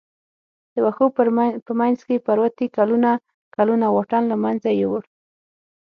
[0.73, 1.05] د وښو
[1.65, 3.11] په منځ کې پروتې کلونه
[3.55, 5.03] کلونه واټن له منځه یووړ.